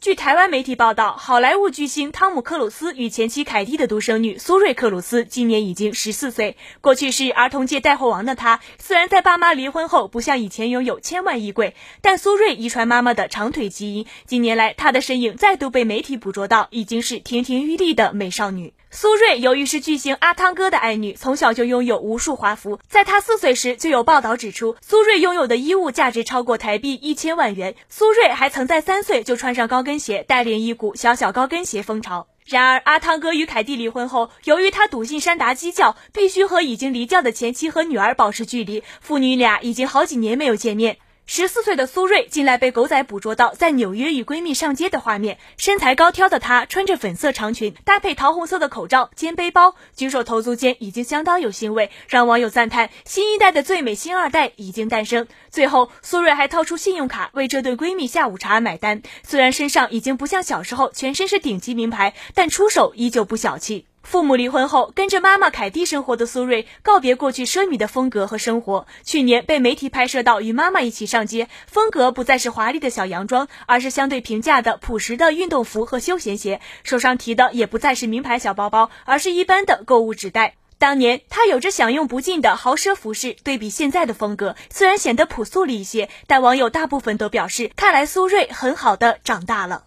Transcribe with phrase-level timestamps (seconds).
[0.00, 6.56] 据台湾媒体报道，好莱坞巨星汤姆·克鲁斯与前妻凯蒂的独生女苏瑞·克鲁斯今年已经十四岁。
[6.80, 14.06] 过去是儿童界带货王的他，虽然在爸妈离婚后不像以前拥有千万衣柜，但苏瑞遗传妈妈的长腿基因。
[14.24, 18.74] 近年来，她的身影再度被媒体捕捉到，已经是亭亭玉立的美少女。
[18.90, 22.78] 苏芮由于是巨星阿汤哥的爱女，从小就拥有无数华服。
[22.88, 27.74] 在她四岁时，就有报道指出，苏芮拥有的衣物价值超过台币一千万元。
[27.90, 32.26] 苏芮还曾在三岁就穿上高跟跟鞋，带领一股小小高跟鞋风潮。
[32.44, 40.98] 然而，阿汤哥与凯蒂离婚后，由于他笃信山达基教，必须和已经离教的前妻和女儿保持距离，父女俩已经好几年没有见面。
[41.30, 55.28] 十四岁的苏芮近来被狗仔捕捉到在纽约与闺蜜上街的画面，身材高挑的她穿着粉色长裙，搭配桃红色的口罩，肩背包，举手投足间已经相当有腥味，让网友赞叹新一代的最美新二代已经诞生。
[55.50, 63.84] 最后，苏芮还掏出信用卡为这对闺蜜下午茶买单，虽然身上已经不像小时候全身是顶级名牌，但出手依旧不小气。
[64.02, 68.86] 父母离婚后，跟着妈妈凯蒂生活的苏芮告别过去奢靡的风格和生活。
[69.04, 76.60] 去年被媒体拍摄到与妈妈一起上街，风格不再是华丽的小洋装，而是相对平价的朴实的运动服和休闲鞋。
[76.84, 80.54] 手上提的也不再是名牌小包包，而是一般的购物纸袋。
[80.78, 89.84] 当年她有着享用不尽的豪奢服饰，对比现在的风格，虽然显得朴素了一些，但网友大部分都表示，看来苏芮很好的长大了。